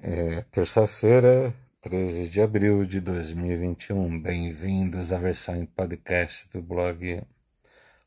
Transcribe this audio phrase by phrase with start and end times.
[0.00, 4.22] É terça-feira, 13 de abril de 2021.
[4.22, 7.20] Bem-vindos à versão em podcast do blog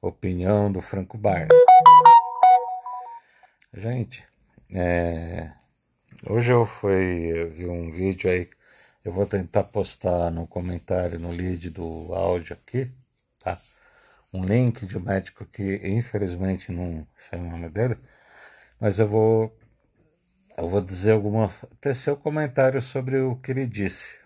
[0.02, 1.50] Opinião do Franco Bar.
[3.74, 4.26] Gente,
[4.74, 5.52] é,
[6.30, 8.50] hoje eu fui eu vi um vídeo aí,
[9.04, 12.90] eu vou tentar postar no comentário, no lead do áudio aqui,
[13.42, 13.60] tá?
[14.32, 17.98] Um link de um médico que infelizmente não sei o nome dele,
[18.80, 19.61] mas eu vou
[20.62, 21.50] eu vou dizer alguma
[21.82, 24.20] tecer um comentário sobre o que ele disse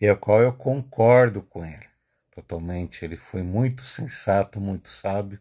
[0.00, 1.86] e a qual eu concordo com ele
[2.30, 3.04] totalmente.
[3.04, 5.38] Ele foi muito sensato, muito sábio.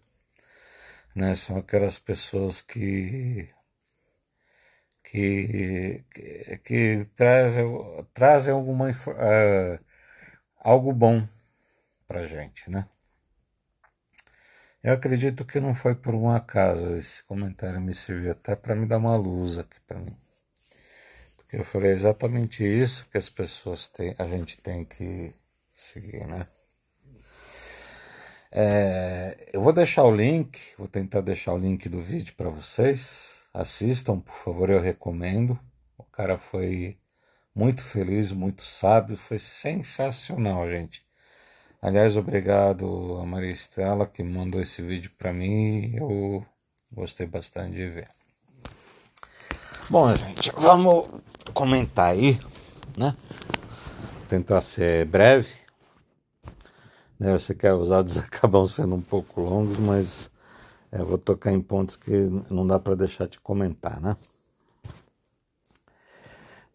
[1.15, 1.35] Né?
[1.35, 3.49] São aquelas pessoas que
[5.03, 7.65] que, que, que trazem,
[8.13, 9.85] trazem alguma uh,
[10.57, 11.25] algo bom
[12.07, 12.87] para gente, né?
[14.83, 16.95] Eu acredito que não foi por um acaso.
[16.95, 20.17] Esse comentário me serviu até para me dar uma luz aqui para mim.
[21.37, 25.33] Porque eu falei exatamente isso que as pessoas têm, a gente tem que
[25.73, 26.45] seguir, né?
[28.51, 33.41] É, eu vou deixar o link, vou tentar deixar o link do vídeo para vocês.
[33.53, 35.57] Assistam, por favor, eu recomendo.
[35.97, 36.99] O cara foi
[37.55, 41.05] muito feliz, muito sábio, foi sensacional, gente.
[41.85, 45.93] Aliás, obrigado a Maria Estela que mandou esse vídeo para mim.
[45.97, 46.45] Eu
[46.89, 48.07] gostei bastante de ver.
[49.89, 51.09] Bom, gente, vamos
[51.53, 52.39] comentar aí,
[52.97, 53.13] né?
[54.29, 55.49] Tentar ser breve.
[57.19, 60.31] Né, eu sei que os áudios acabam sendo um pouco longos, mas
[60.89, 62.13] é, eu vou tocar em pontos que
[62.49, 64.15] não dá para deixar de comentar, né?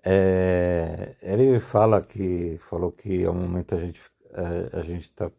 [0.05, 4.09] É, ele fala que falou que ao momento a gente é,
[4.73, 5.31] a gente está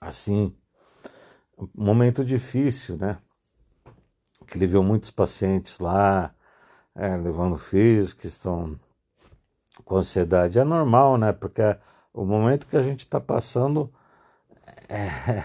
[0.00, 0.54] assim,
[1.58, 3.18] um momento difícil, né?
[4.46, 6.34] Que ele viu muitos pacientes lá,
[6.94, 8.78] é, levando filhos que estão
[9.84, 10.58] com ansiedade.
[10.58, 11.32] É normal, né?
[11.32, 11.62] Porque
[12.12, 13.92] o momento que a gente está passando
[14.88, 15.44] é,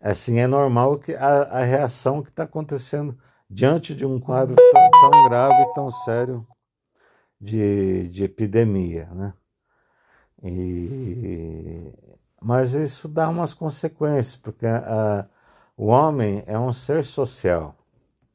[0.00, 3.18] é, assim, é normal que a, a reação que está acontecendo
[3.48, 6.46] diante de um quadro tão, tão grave, tão sério
[7.40, 9.34] de, de epidemia, né?
[10.44, 11.92] E,
[12.40, 15.26] mas isso dá umas consequências, porque a,
[15.76, 17.74] o homem é um ser social,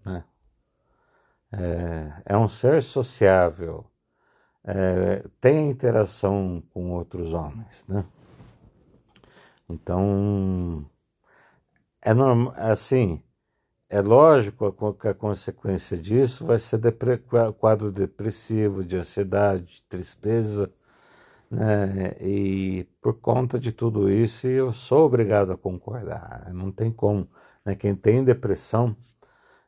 [0.04, 0.24] né?
[1.52, 3.86] é, é um ser sociável,
[4.64, 8.04] é, tem interação com outros homens, né?
[9.70, 10.90] Então,
[12.02, 13.22] é normal, assim,
[13.88, 17.20] é lógico que a consequência disso vai ser depre,
[17.60, 20.72] quadro depressivo, de ansiedade, de tristeza,
[21.50, 22.16] né?
[22.22, 26.52] E por conta de tudo isso, eu sou obrigado a concordar.
[26.54, 27.28] Não tem como.
[27.66, 27.76] Né?
[27.76, 28.96] Quem tem depressão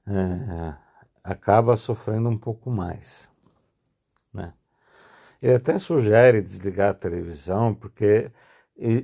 [0.07, 0.75] é,
[1.23, 3.29] acaba sofrendo um pouco mais.
[4.33, 4.53] Né?
[5.41, 8.31] Ele até sugere desligar a televisão, porque,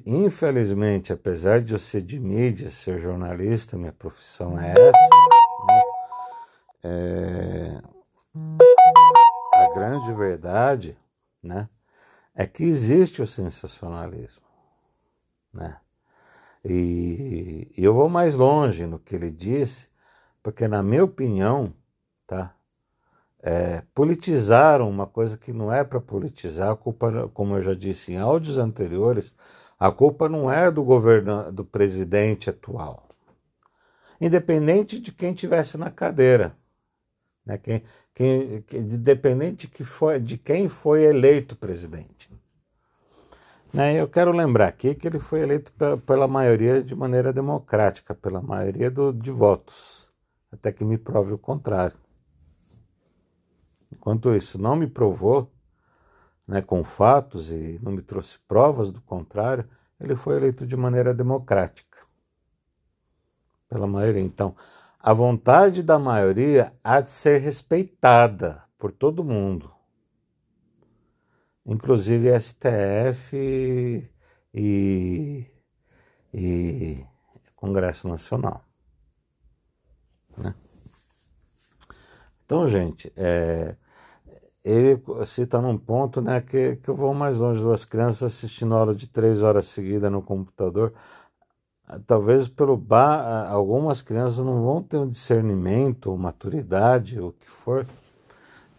[0.06, 5.10] infelizmente, apesar de eu ser de mídia, ser jornalista, minha profissão é essa,
[5.68, 5.82] né?
[6.84, 7.82] é,
[9.54, 10.96] a grande verdade,
[11.42, 11.68] né?
[12.38, 14.46] É que existe o sensacionalismo,
[15.52, 15.78] né?
[16.64, 19.90] E, e eu vou mais longe no que ele disse,
[20.44, 21.74] porque na minha opinião,
[22.28, 22.54] tá?
[23.42, 28.14] É, politizaram uma coisa que não é para politizar, a culpa, como eu já disse
[28.14, 29.34] em áudios anteriores,
[29.80, 33.08] a culpa não é do governo, do presidente atual,
[34.22, 36.56] independente de quem tivesse na cadeira,
[37.44, 37.58] né?
[37.58, 37.84] Quem,
[38.24, 42.30] independente que foi, de quem foi eleito presidente.
[43.74, 44.00] Né?
[44.00, 45.72] Eu quero lembrar aqui que ele foi eleito
[46.06, 50.12] pela maioria de maneira democrática, pela maioria do, de votos,
[50.52, 51.98] até que me prove o contrário.
[53.92, 55.52] Enquanto isso não me provou,
[56.48, 59.68] né, com fatos e não me trouxe provas do contrário,
[60.00, 61.98] ele foi eleito de maneira democrática,
[63.68, 64.22] pela maioria.
[64.22, 64.56] Então,
[65.08, 69.72] a vontade da maioria há de ser respeitada por todo mundo,
[71.66, 74.12] inclusive STF
[74.54, 75.46] e,
[76.34, 77.06] e
[77.56, 78.66] Congresso Nacional.
[80.38, 80.54] Né?
[82.44, 83.78] Então, gente, é,
[84.62, 88.94] ele cita num ponto né, que, que eu vou mais longe, duas crianças assistindo aula
[88.94, 90.94] de três horas seguidas no computador
[92.06, 97.88] talvez pelo bar, algumas crianças não vão ter um discernimento, maturidade, o que for,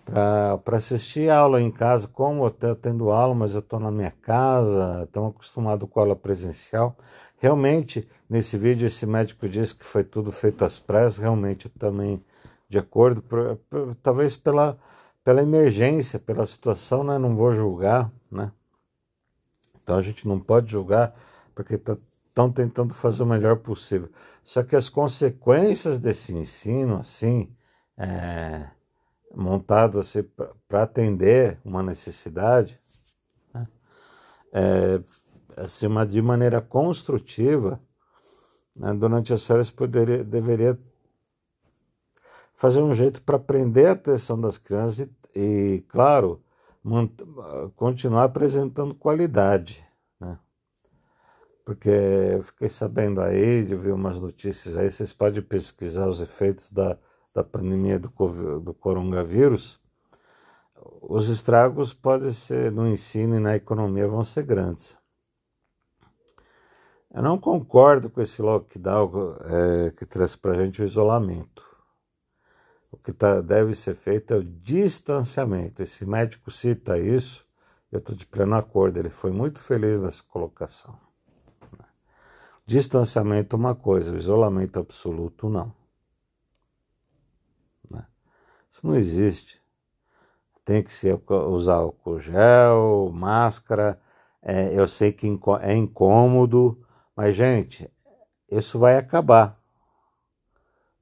[0.04, 4.10] para assistir aula em casa, como eu estou tendo aula, mas eu estou na minha
[4.10, 6.96] casa, estão acostumados com aula presencial.
[7.38, 12.22] Realmente, nesse vídeo, esse médico disse que foi tudo feito às pressas, realmente eu também,
[12.68, 14.78] de acordo, por, por, talvez pela,
[15.24, 17.18] pela emergência, pela situação, né?
[17.18, 18.50] Não vou julgar, né?
[19.82, 21.14] Então a gente não pode julgar
[21.54, 21.78] porque
[22.38, 24.08] estão tentando fazer o melhor possível.
[24.44, 27.52] Só que as consequências desse ensino, assim,
[27.96, 28.70] é,
[29.34, 30.22] montado assim,
[30.68, 32.80] para atender uma necessidade,
[33.52, 33.66] né?
[34.52, 35.00] é,
[35.56, 37.80] assim, uma, de maneira construtiva,
[38.74, 38.94] né?
[38.94, 40.78] durante as férias poderia, deveria
[42.54, 46.40] fazer um jeito para prender a atenção das crianças e, e claro,
[47.74, 49.87] continuar apresentando qualidade?
[51.68, 56.96] Porque fiquei sabendo aí, eu vi umas notícias aí, vocês podem pesquisar os efeitos da,
[57.34, 58.08] da pandemia do,
[58.58, 59.78] do coronavírus.
[61.02, 64.96] Os estragos podem ser no ensino e na economia vão ser grandes.
[67.12, 71.62] Eu não concordo com esse lockdown é, que traz para a gente o isolamento.
[72.90, 75.82] O que tá, deve ser feito é o distanciamento.
[75.82, 77.46] Esse médico cita isso,
[77.92, 81.07] eu estou de pleno acordo, ele foi muito feliz nessa colocação.
[82.68, 85.72] Distanciamento é uma coisa, isolamento absoluto não.
[87.90, 88.06] Né?
[88.70, 89.58] Isso não existe.
[90.66, 93.98] Tem que ser, usar álcool gel, máscara.
[94.42, 95.26] É, eu sei que
[95.62, 96.86] é incômodo,
[97.16, 97.90] mas, gente,
[98.50, 99.58] isso vai acabar.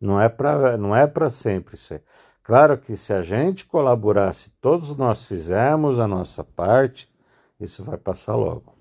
[0.00, 2.02] Não é para não é para sempre isso aí.
[2.44, 7.12] Claro que se a gente colaborasse, todos nós fizermos a nossa parte,
[7.58, 8.72] isso vai passar logo,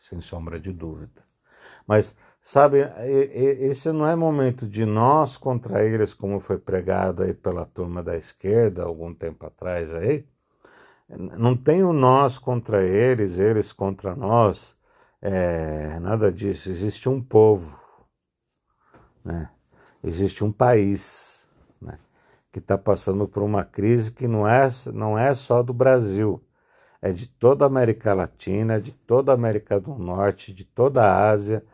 [0.00, 1.25] sem sombra de dúvida.
[1.86, 7.64] Mas sabe, esse não é momento de nós contra eles, como foi pregado aí pela
[7.66, 10.26] turma da esquerda algum tempo atrás aí.
[11.08, 14.76] Não tem o nós contra eles, eles contra nós,
[15.22, 16.68] é, nada disso.
[16.68, 17.78] Existe um povo,
[19.24, 19.50] né?
[20.02, 21.44] existe um país
[21.80, 21.98] né,
[22.52, 26.42] que está passando por uma crise que não é, não é só do Brasil,
[27.02, 31.28] é de toda a América Latina, de toda a América do Norte, de toda a
[31.30, 31.64] Ásia,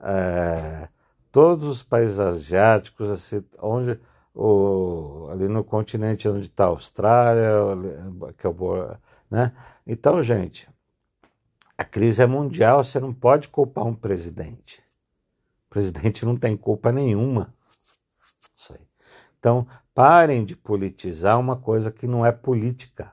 [0.00, 0.88] é,
[1.30, 3.98] todos os países asiáticos, assim, onde
[4.34, 7.50] o, ali no continente onde está a Austrália,
[8.36, 8.96] que é o,
[9.30, 9.52] né?
[9.86, 10.68] Então, gente,
[11.76, 14.82] a crise é mundial, você não pode culpar um presidente.
[15.66, 17.54] O presidente não tem culpa nenhuma.
[19.38, 23.10] Então, parem de politizar uma coisa que não é política.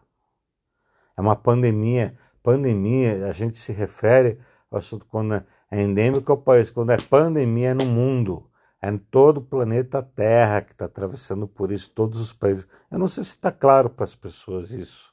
[1.16, 2.18] É uma pandemia.
[2.44, 4.38] Pandemia, a gente se refere
[4.70, 8.50] ao assunto quando é endêmico ao país, quando é pandemia é no mundo.
[8.82, 12.68] É em todo o planeta Terra que está atravessando por isso, todos os países.
[12.92, 15.12] Eu não sei se está claro para as pessoas isso.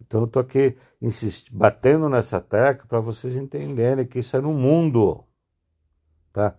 [0.00, 4.52] Então eu estou aqui insistindo, batendo nessa tecla para vocês entenderem que isso é no
[4.52, 5.24] mundo.
[6.32, 6.56] Tá?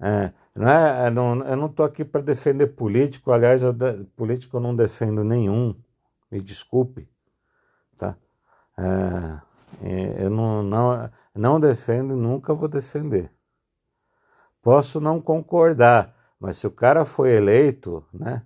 [0.00, 4.60] É, não é, eu não estou aqui para defender político, aliás, eu de, político eu
[4.60, 5.74] não defendo nenhum,
[6.30, 7.08] me desculpe,
[7.96, 8.16] tá?
[8.76, 9.40] É, é,
[9.80, 13.30] eu não, não, não defendo e nunca vou defender.
[14.60, 18.42] Posso não concordar, mas se o cara foi eleito né,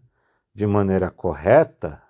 [0.55, 2.03] de maneira correta,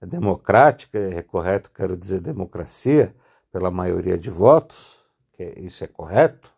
[0.00, 3.14] é, democrática, é correto, quero dizer democracia,
[3.50, 4.96] pela maioria de votos,
[5.32, 6.52] que isso é correto,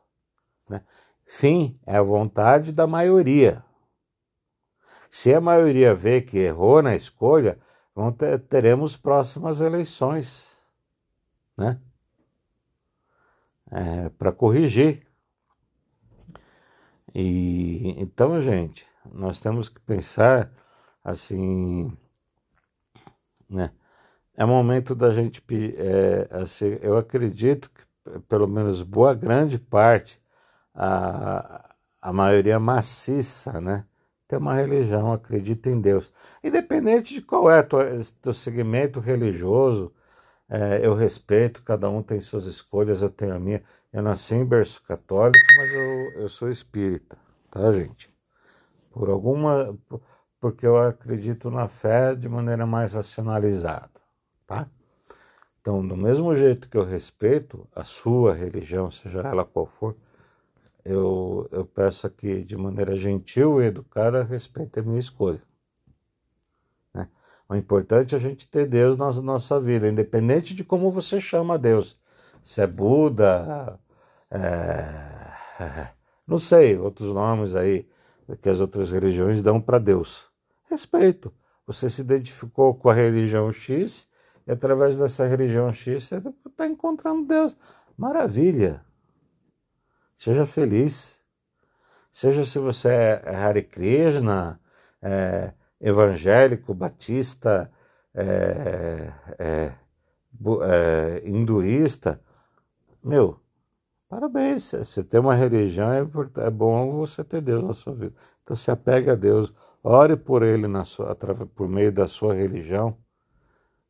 [0.68, 0.82] né?
[1.26, 3.62] Fim é a vontade da maioria.
[5.10, 7.58] Se a maioria vê que errou na escolha,
[8.16, 10.47] ter, teremos próximas eleições,
[11.58, 11.80] né?
[13.70, 15.06] É, para corrigir.
[17.14, 20.50] E então, gente, nós temos que pensar
[21.04, 21.92] assim,
[23.50, 23.72] né?
[24.36, 25.42] É momento da gente,
[25.76, 30.22] é, assim, eu acredito que pelo menos boa grande parte
[30.74, 33.84] a, a maioria maciça, né?
[34.28, 36.12] Tem uma religião, acredita em Deus.
[36.44, 37.64] Independente de qual é o
[38.22, 39.92] teu segmento religioso,
[40.48, 43.62] é, eu respeito, cada um tem suas escolhas, eu tenho a minha.
[43.92, 47.18] Eu nasci em berço católico, mas eu, eu sou espírita,
[47.50, 48.10] tá, gente?
[48.90, 49.76] Por alguma.
[50.40, 54.00] Porque eu acredito na fé de maneira mais racionalizada,
[54.46, 54.68] tá?
[55.60, 59.96] Então, do mesmo jeito que eu respeito a sua religião, seja ela qual for,
[60.84, 65.42] eu, eu peço aqui de maneira gentil e educada, respeite a minha escolha.
[67.48, 71.58] O importante é a gente ter Deus na nossa vida, independente de como você chama
[71.58, 71.98] Deus.
[72.44, 73.78] Se é Buda,
[74.30, 75.32] é,
[76.26, 77.88] não sei, outros nomes aí
[78.42, 80.26] que as outras religiões dão para Deus.
[80.68, 81.32] Respeito.
[81.66, 84.06] Você se identificou com a religião X
[84.46, 87.56] e através dessa religião X você está encontrando Deus.
[87.96, 88.84] Maravilha.
[90.16, 91.18] Seja feliz.
[92.12, 94.60] Seja se você é Hare Krishna,
[95.00, 97.70] é, evangélico, batista,
[98.14, 99.72] é, é,
[100.62, 102.20] é, hinduísta,
[103.02, 103.40] meu,
[104.08, 104.72] parabéns.
[104.72, 106.00] Você tem uma religião, é,
[106.46, 108.14] é bom você ter Deus na sua vida.
[108.42, 112.96] Então se apegue a Deus, ore por Ele na sua, por meio da sua religião.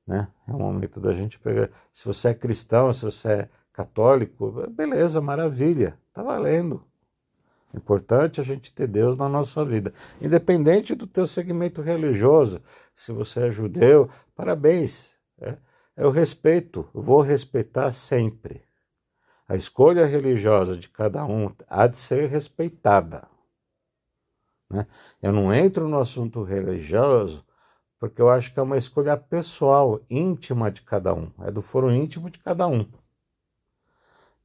[0.07, 0.29] Né?
[0.47, 1.71] É o momento da gente pegar.
[1.93, 6.88] Se você é cristão, se você é católico, beleza, maravilha, tá valendo.
[7.75, 12.63] Importante a gente ter Deus na nossa vida, independente do teu segmento religioso.
[12.95, 15.11] Se você é judeu, parabéns.
[15.41, 15.57] É,
[15.97, 18.63] eu respeito, vou respeitar sempre.
[19.47, 23.29] A escolha religiosa de cada um há de ser respeitada.
[24.71, 24.87] Né?
[25.23, 27.45] Eu não entro no assunto religioso
[27.99, 31.91] porque eu acho que é uma escolha pessoal, íntima de cada um, é do foro
[31.91, 32.87] íntimo de cada um.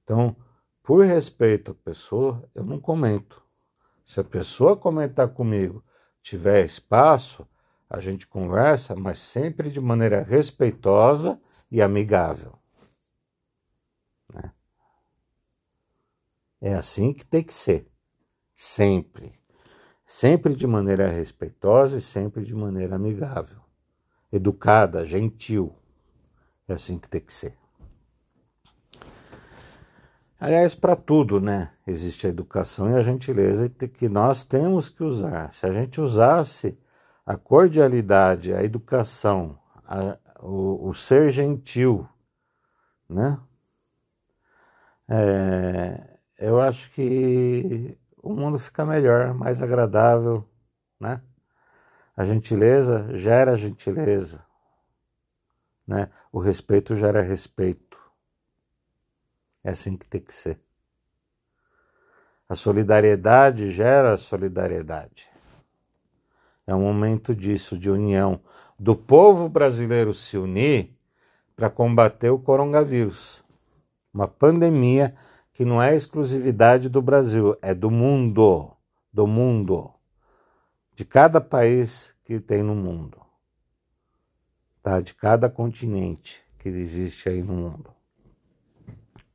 [0.04, 0.36] Então,
[0.84, 3.42] por respeito à pessoa, eu não comento.
[4.06, 5.82] Se a pessoa comentar comigo,
[6.22, 7.48] tiver espaço,
[7.90, 11.40] a gente conversa, mas sempre de maneira respeitosa
[11.72, 12.60] e amigável.
[14.34, 14.52] Né?
[16.60, 17.90] É assim que tem que ser.
[18.54, 19.40] Sempre.
[20.06, 23.62] Sempre de maneira respeitosa e sempre de maneira amigável.
[24.32, 25.74] Educada, gentil.
[26.68, 27.58] É assim que tem que ser.
[30.46, 31.72] Aliás, para tudo, né?
[31.88, 35.54] Existe a educação e a gentileza que nós temos que usar.
[35.54, 36.78] Se a gente usasse
[37.26, 39.58] a cordialidade, a educação,
[39.88, 42.06] a, o, o, ser gentil,
[43.08, 43.40] né?
[45.08, 50.46] É, eu acho que o mundo fica melhor, mais agradável,
[51.00, 51.22] né?
[52.18, 54.46] A gentileza gera gentileza,
[55.88, 56.10] né?
[56.34, 57.83] O respeito gera respeito.
[59.64, 60.60] É assim que tem que ser.
[62.50, 65.30] A solidariedade gera solidariedade.
[66.68, 68.42] É um momento disso, de união,
[68.78, 70.94] do povo brasileiro se unir
[71.56, 73.44] para combater o coronavírus,
[74.14, 75.16] uma pandemia
[75.52, 78.76] que não é exclusividade do Brasil, é do mundo,
[79.12, 79.94] do mundo,
[80.96, 83.22] de cada país que tem no mundo,
[84.82, 85.00] tá?
[85.00, 88.03] De cada continente que existe aí no mundo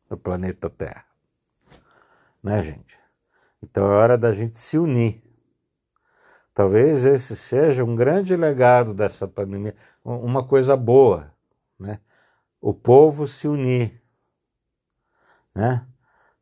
[0.09, 1.05] do planeta Terra.
[2.43, 2.99] Né, gente?
[3.63, 5.23] Então é hora da gente se unir.
[6.55, 11.33] Talvez esse seja um grande legado dessa pandemia, uma coisa boa,
[11.79, 12.01] né?
[12.61, 14.03] O povo se unir,
[15.55, 15.87] né?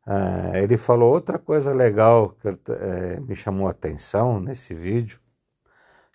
[0.05, 5.19] Ah, ele falou outra coisa legal que é, me chamou a atenção nesse vídeo,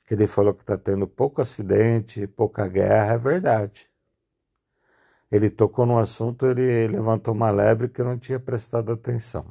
[0.06, 3.91] que ele falou que está tendo pouco acidente, pouca guerra, é verdade
[5.32, 9.46] ele tocou no assunto, ele levantou uma lebre que eu não tinha prestado atenção.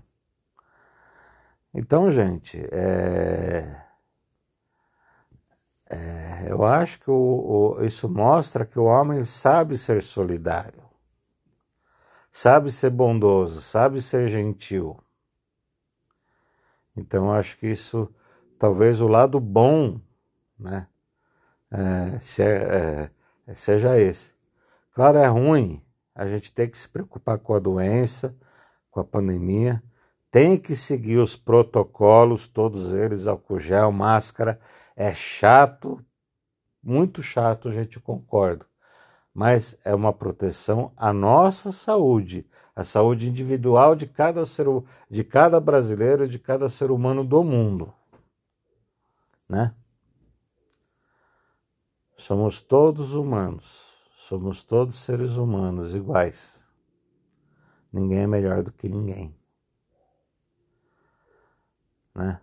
[1.74, 3.84] Então, gente, é,
[5.90, 10.84] é, eu acho que o, o, isso mostra que o homem sabe ser solidário,
[12.32, 15.00] sabe ser bondoso, sabe ser gentil.
[16.96, 18.14] Então, eu acho que isso,
[18.60, 20.00] talvez o lado bom,
[20.60, 20.88] né,
[21.72, 23.10] é, se é,
[23.48, 24.41] é, seja esse.
[24.94, 25.82] Claro, é ruim,
[26.14, 28.36] a gente tem que se preocupar com a doença,
[28.90, 29.82] com a pandemia,
[30.30, 34.60] tem que seguir os protocolos, todos eles, álcool gel, máscara.
[34.96, 36.04] É chato,
[36.84, 38.66] muito chato, gente concorda,
[39.34, 42.46] mas é uma proteção à nossa saúde,
[42.76, 44.68] a saúde individual de cada ser,
[45.10, 47.94] de cada brasileiro, de cada ser humano do mundo,
[49.48, 49.74] né?
[52.18, 53.91] Somos todos humanos.
[54.32, 56.66] Somos todos seres humanos iguais.
[57.92, 59.38] Ninguém é melhor do que ninguém.
[62.16, 62.40] Né?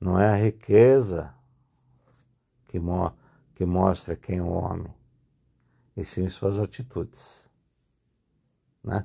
[0.00, 1.34] Não é a riqueza
[2.68, 3.12] que, mo
[3.56, 4.94] que mostra quem é o homem,
[5.96, 7.50] e sim suas atitudes.
[8.84, 9.04] Né?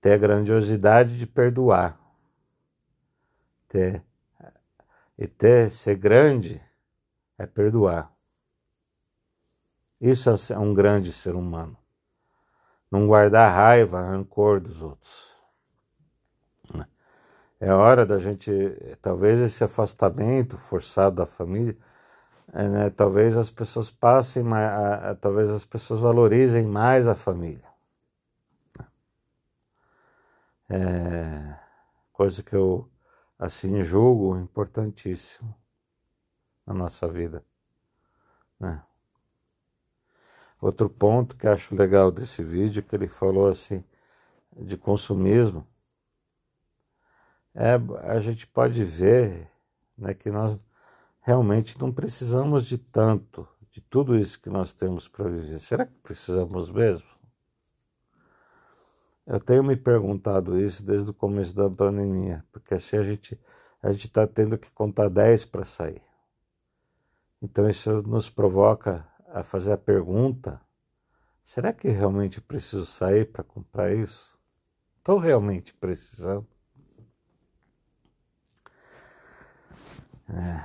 [0.00, 1.98] Ter a grandiosidade de perdoar.
[3.66, 4.04] Ter,
[5.18, 6.62] e ter, ser grande
[7.38, 8.12] é perdoar.
[10.00, 11.76] Isso é um grande ser humano.
[12.90, 15.34] Não guardar raiva, rancor dos outros.
[17.60, 18.50] É hora da gente,
[19.00, 21.76] talvez esse afastamento forçado da família,
[22.52, 27.66] é, né, talvez as pessoas passem, mais, talvez as pessoas valorizem mais a família.
[30.68, 31.58] É,
[32.12, 32.90] coisa que eu
[33.38, 35.54] assim julgo importantíssimo
[36.66, 37.44] na nossa vida.
[38.58, 38.82] Né?
[40.60, 43.84] Outro ponto que acho legal desse vídeo que ele falou assim
[44.56, 45.66] de consumismo
[47.54, 47.74] é
[48.08, 49.50] a gente pode ver
[49.96, 50.62] né, que nós
[51.20, 55.58] realmente não precisamos de tanto, de tudo isso que nós temos para viver.
[55.58, 57.06] Será que precisamos mesmo?
[59.26, 63.40] Eu tenho me perguntado isso desde o começo da pandemia, porque assim a gente
[63.82, 66.00] a gente está tendo que contar 10 para sair.
[67.44, 70.62] Então isso nos provoca a fazer a pergunta:
[71.42, 74.34] será que realmente preciso sair para comprar isso?
[74.96, 76.48] Estou realmente precisando?
[80.26, 80.64] É,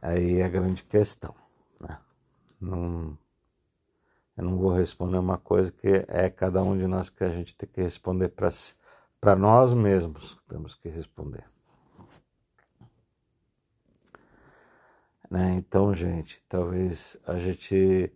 [0.00, 1.34] aí é a grande questão.
[1.80, 1.98] Né?
[2.60, 3.18] Não,
[4.36, 7.56] eu não vou responder uma coisa que é cada um de nós que a gente
[7.56, 8.32] tem que responder
[9.20, 10.38] para nós mesmos.
[10.48, 11.44] Temos que responder.
[15.30, 15.54] Né?
[15.54, 18.12] Então, gente, talvez a gente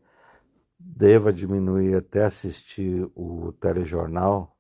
[0.77, 4.55] deva diminuir até assistir o telejornal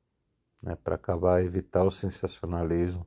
[0.62, 3.06] né, para acabar evitar o sensacionalismo.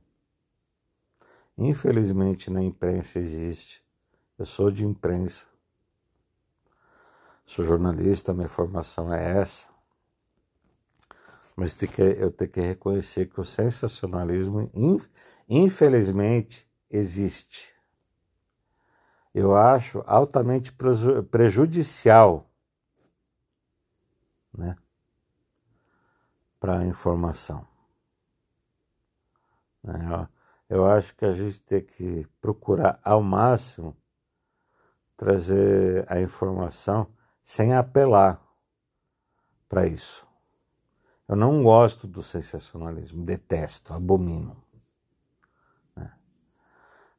[1.56, 3.82] Infelizmente na imprensa existe.
[4.38, 5.46] Eu sou de imprensa.
[7.44, 9.66] Sou jornalista, minha formação é essa.
[11.56, 11.76] Mas
[12.20, 14.70] eu tenho que reconhecer que o sensacionalismo,
[15.48, 17.77] infelizmente, existe.
[19.38, 20.72] Eu acho altamente
[21.30, 22.50] prejudicial
[24.52, 24.76] né,
[26.58, 27.64] para a informação.
[29.80, 30.28] Né,
[30.68, 33.96] eu acho que a gente tem que procurar ao máximo
[35.16, 37.06] trazer a informação
[37.44, 38.42] sem apelar
[39.68, 40.26] para isso.
[41.28, 44.60] Eu não gosto do sensacionalismo, detesto, abomino.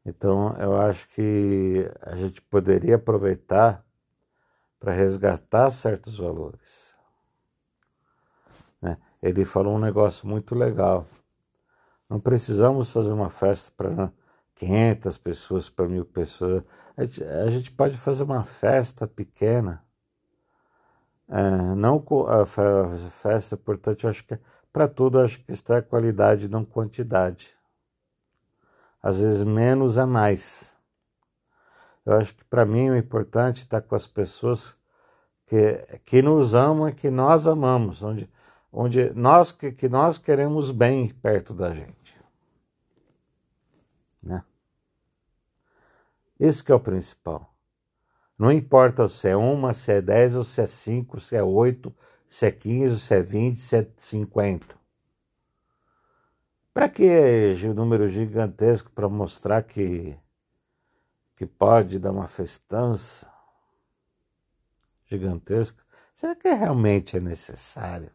[0.06, 3.86] Então, eu acho que a gente poderia aproveitar
[4.80, 6.96] para resgatar certos valores.
[8.82, 8.98] Né?
[9.22, 11.06] Ele falou um negócio muito legal.
[12.10, 14.12] Não precisamos fazer uma festa para
[14.56, 16.64] 500 pessoas, para mil pessoas.
[16.96, 19.84] A gente, a gente pode fazer uma festa pequena
[21.30, 22.44] é, não a
[23.12, 24.40] festa, portanto, eu acho que
[24.74, 27.56] para tudo acho que está qualidade, não quantidade.
[29.02, 30.76] Às vezes menos é mais.
[32.06, 34.78] Eu acho que para mim o importante é estar com as pessoas
[35.46, 38.30] que, que nos amam e que nós amamos, onde,
[38.72, 42.20] onde nós que, que nós queremos bem perto da gente.
[44.22, 44.44] Né?
[46.40, 47.54] Isso que é o principal.
[48.38, 51.94] Não importa se é uma, se é dez, ou se é cinco, se é oito,
[52.28, 54.79] se é quinze, se é vinte, se é cinquenta.
[56.74, 60.18] Para que um número gigantesco para mostrar que,
[61.36, 63.32] que pode dar uma festança
[65.06, 65.84] gigantesca?
[66.14, 68.12] Será que realmente é necessário?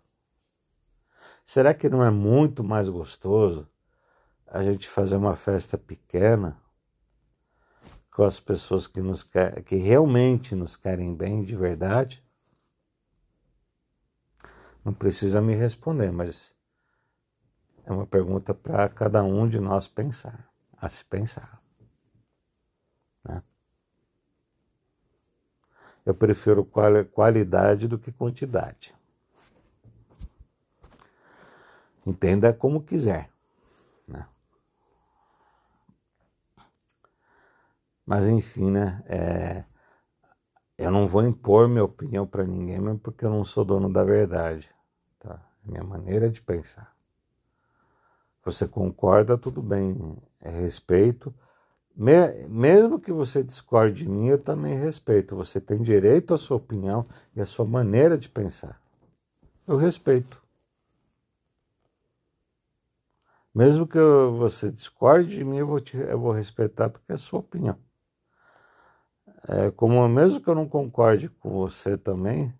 [1.44, 3.68] Será que não é muito mais gostoso
[4.46, 6.62] a gente fazer uma festa pequena?
[8.14, 9.24] com as pessoas que, nos
[9.66, 12.22] que realmente nos querem bem de verdade?
[14.84, 16.53] Não precisa me responder, mas
[17.87, 21.61] é uma pergunta para cada um de nós pensar, a se pensar.
[23.23, 23.42] Né?
[26.05, 26.64] Eu prefiro
[27.12, 28.94] qualidade do que quantidade.
[32.07, 33.31] Entenda como quiser.
[34.07, 34.27] Né?
[38.05, 39.03] Mas enfim, né?
[39.07, 39.64] É,
[40.77, 44.05] eu não vou impor minha opinião para ninguém, mas porque eu não sou dono da
[44.05, 44.70] verdade.
[45.18, 45.40] Tá?
[45.64, 46.93] É minha maneira de pensar.
[48.44, 51.35] Você concorda, tudo bem, é respeito.
[51.96, 55.35] Me, mesmo que você discorde de mim, eu também respeito.
[55.37, 58.80] Você tem direito à sua opinião e à sua maneira de pensar.
[59.66, 60.42] Eu respeito.
[63.54, 63.98] Mesmo que
[64.37, 67.78] você discorde de mim, eu vou, te, eu vou respeitar porque é a sua opinião.
[69.48, 72.52] É, como mesmo que eu não concorde com você também,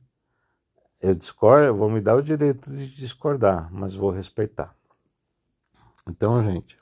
[1.01, 4.75] eu discordo, eu vou me dar o direito de discordar, mas vou respeitar.
[6.09, 6.79] Então, gente,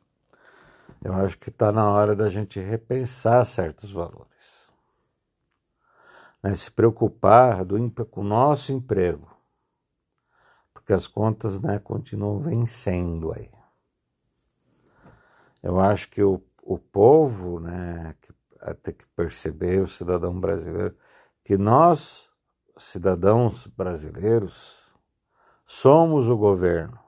[1.02, 4.70] eu acho que está na hora da gente repensar certos valores.
[6.42, 6.54] Né?
[6.56, 9.30] Se preocupar do, com o nosso emprego,
[10.72, 13.50] porque as contas né, continuam vencendo aí.
[15.62, 18.32] Eu acho que o, o povo né, que
[18.62, 20.96] a ter que perceber, o cidadão brasileiro,
[21.44, 22.28] que nós,
[22.78, 24.88] cidadãos brasileiros,
[25.66, 26.98] somos o governo,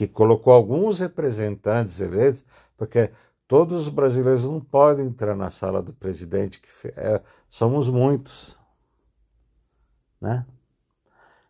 [0.00, 2.42] que colocou alguns representantes eleitos,
[2.74, 3.10] porque
[3.46, 8.56] todos os brasileiros não podem entrar na sala do presidente, que é, somos muitos,
[10.18, 10.46] né?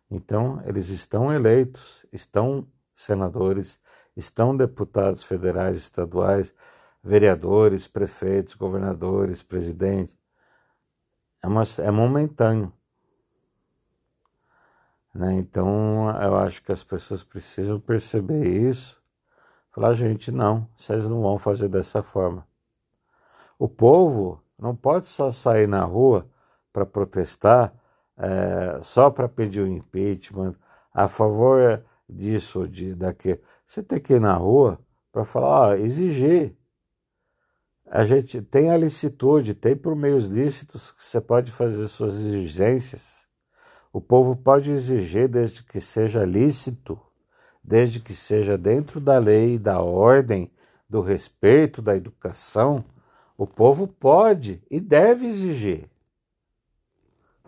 [0.09, 3.79] Então, eles estão eleitos, estão senadores,
[4.17, 6.53] estão deputados federais, estaduais,
[7.01, 10.13] vereadores, prefeitos, governadores, presidente.
[11.41, 12.73] É, uma, é momentâneo.
[15.13, 15.33] Né?
[15.35, 19.01] Então eu acho que as pessoas precisam perceber isso.
[19.71, 22.45] Falar, gente, não, vocês não vão fazer dessa forma.
[23.57, 26.29] O povo não pode só sair na rua
[26.73, 27.73] para protestar,
[28.17, 30.55] é, só para pedir o impeachment,
[30.93, 33.41] a favor disso, de daquele.
[33.65, 34.79] Você tem que ir na rua
[35.11, 36.55] para falar, ó, exigir.
[37.85, 43.20] A gente tem a licitude, tem por meios lícitos que você pode fazer suas exigências.
[43.93, 46.99] O povo pode exigir desde que seja lícito,
[47.63, 50.49] desde que seja dentro da lei, da ordem,
[50.89, 52.83] do respeito, da educação.
[53.37, 55.89] O povo pode e deve exigir,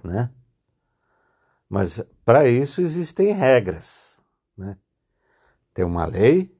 [0.03, 0.29] né?
[1.69, 4.19] Mas para isso existem regras,
[4.57, 4.77] né?
[5.73, 6.55] Tem uma lei,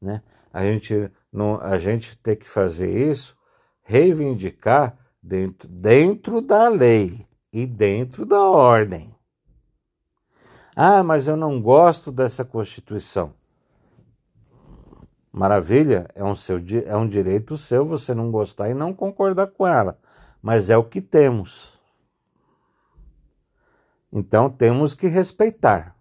[0.00, 0.22] né?
[0.52, 3.36] A gente não, a gente tem que fazer isso,
[3.82, 9.14] reivindicar dentro, dentro da lei e dentro da ordem.
[10.76, 13.32] Ah, mas eu não gosto dessa Constituição.
[15.30, 19.66] Maravilha, é um, seu, é um direito seu você não gostar e não concordar com
[19.66, 19.98] ela,
[20.40, 21.78] mas é o que temos.
[24.12, 25.96] Então temos que respeitar,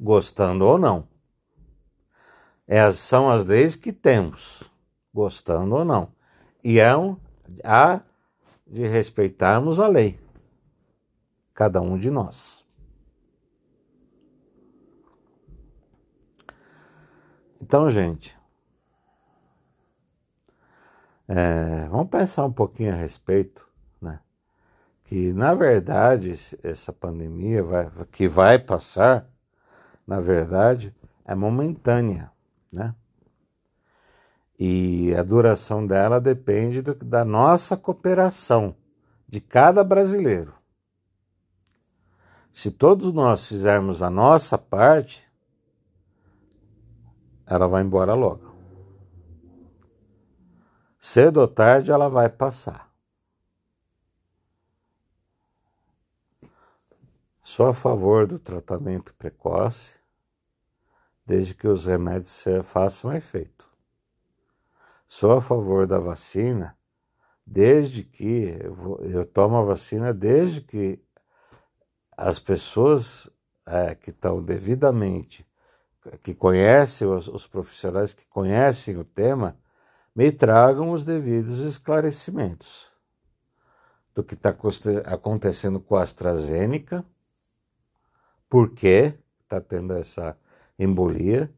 [0.00, 1.06] gostando ou não.
[2.66, 4.62] É, são as leis que temos,
[5.12, 6.08] gostando ou não.
[6.64, 7.16] E é um,
[7.62, 8.00] há
[8.66, 10.18] de respeitarmos a lei,
[11.54, 12.65] cada um de nós.
[17.66, 18.38] Então, gente,
[21.26, 23.68] é, vamos pensar um pouquinho a respeito,
[24.00, 24.20] né?
[25.02, 29.28] Que na verdade essa pandemia vai, que vai passar,
[30.06, 32.30] na verdade, é momentânea
[32.72, 32.94] né?
[34.56, 38.76] E a duração dela depende do, da nossa cooperação,
[39.26, 40.54] de cada brasileiro.
[42.52, 45.25] Se todos nós fizermos a nossa parte,
[47.46, 48.54] ela vai embora logo.
[50.98, 52.92] Cedo ou tarde ela vai passar.
[57.42, 59.96] Sou a favor do tratamento precoce,
[61.24, 63.70] desde que os remédios façam efeito.
[65.06, 66.76] Sou a favor da vacina
[67.46, 68.58] desde que
[69.00, 71.00] eu, tomo a vacina desde que
[72.16, 73.30] as pessoas
[73.64, 75.45] é, que estão devidamente,
[76.22, 79.56] que conhecem os, os profissionais que conhecem o tema,
[80.14, 82.90] me tragam os devidos esclarecimentos
[84.14, 84.54] do que está
[85.04, 87.04] acontecendo com a AstraZeneca,
[88.48, 90.38] por que está tendo essa
[90.78, 91.52] embolia,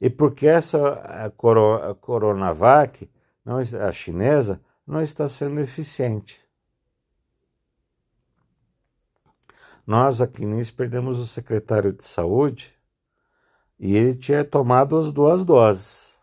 [0.00, 3.10] e porque essa a a Coronavac,
[3.42, 6.44] não, a chinesa, não está sendo eficiente.
[9.86, 12.73] Nós aqui nisso perdemos o secretário de saúde
[13.78, 16.20] e ele tinha tomado as duas doses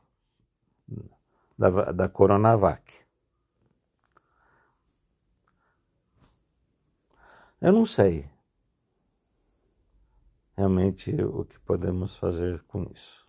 [1.57, 2.81] da, da Coronavac.
[7.61, 8.27] Eu não sei
[10.55, 13.25] realmente o que podemos fazer com isso.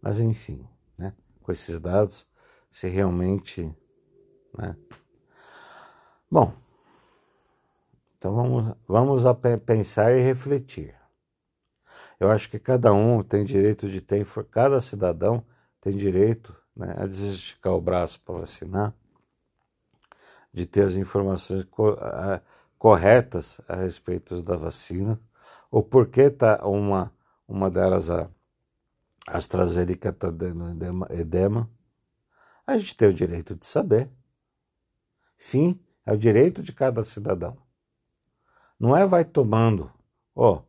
[0.00, 2.26] Mas enfim, né, com esses dados,
[2.70, 3.74] se realmente.
[4.56, 4.76] Né,
[6.30, 6.54] bom,
[8.16, 9.22] então vamos, vamos
[9.64, 10.94] pensar e refletir.
[12.18, 15.44] Eu acho que cada um tem direito de ter, cada cidadão
[15.80, 18.94] tem direito né, a desesticar o braço para vacinar,
[20.52, 21.66] de ter as informações
[22.78, 25.20] corretas a respeito da vacina
[25.70, 27.12] o porquê tá uma,
[27.46, 28.30] uma delas, a
[29.26, 31.70] AstraZeneca, está dando edema, edema,
[32.66, 34.10] a gente tem o direito de saber.
[35.36, 37.58] Fim, é o direito de cada cidadão.
[38.78, 39.92] Não é vai tomando,
[40.34, 40.62] ó, oh,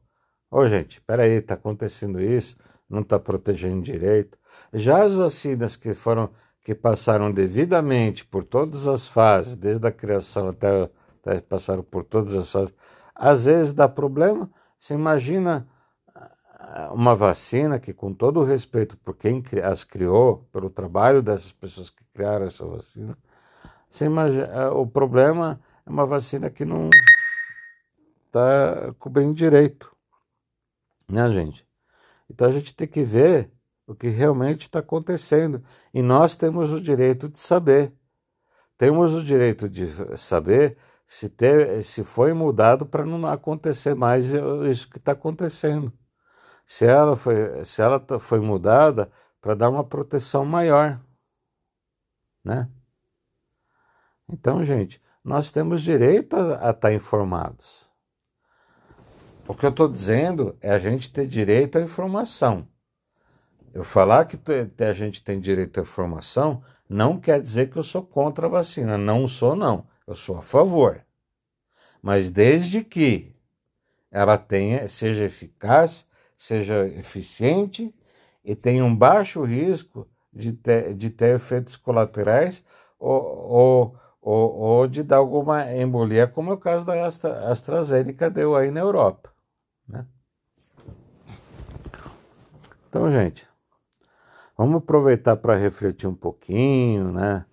[0.49, 2.57] oh, gente, peraí, está acontecendo isso,
[2.89, 4.37] não está protegendo direito.
[4.73, 6.29] Já as vacinas que foram,
[6.63, 10.89] que passaram devidamente por todas as fases, desde a criação até,
[11.21, 12.73] até passaram por todas as fases,
[13.15, 15.67] às vezes dá problema, você imagina
[16.57, 21.51] ah, uma vacina que, com todo o respeito por quem as criou, pelo trabalho dessas
[21.51, 23.17] pessoas que criaram essa vacina,
[23.89, 26.89] você imagina, ah, o problema é uma vacina que não
[28.27, 29.96] está cobrindo direito,
[31.09, 31.67] né, gente?
[32.29, 33.51] Então a gente tem que ver
[33.85, 37.93] o que realmente está acontecendo e nós temos o direito de saber.
[38.77, 44.33] Temos o direito de saber se, ter, se foi mudado para não acontecer mais
[44.69, 45.91] isso que está acontecendo.
[46.65, 49.09] Se ela foi, se ela tá, foi mudada
[49.41, 50.99] para dar uma proteção maior,
[52.43, 52.69] né?
[54.29, 57.86] Então, gente, nós temos direito a, a estar tá informados.
[59.47, 62.67] O que eu estou dizendo é a gente ter direito à informação.
[63.73, 64.37] Eu falar que
[64.83, 68.97] a gente tem direito à informação não quer dizer que eu sou contra a vacina.
[68.97, 69.87] Não sou, não.
[70.05, 71.01] Eu sou a favor.
[72.01, 73.33] Mas desde que
[74.11, 76.05] ela tenha, seja eficaz,
[76.37, 77.95] seja eficiente
[78.43, 82.65] e tenha um baixo risco de ter, de ter efeitos colaterais
[82.99, 88.29] ou, ou, ou, ou de dar alguma embolia, como é o caso da Astra, AstraZeneca
[88.29, 89.36] deu aí na Europa.
[92.97, 93.47] Então, gente,
[94.57, 97.45] vamos aproveitar para refletir um pouquinho, né?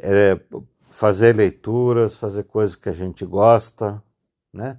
[0.00, 0.40] É,
[0.88, 4.02] fazer leituras, fazer coisas que a gente gosta,
[4.50, 4.78] né?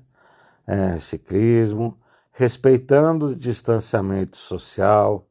[0.66, 1.96] É, ciclismo,
[2.32, 5.28] respeitando o distanciamento social,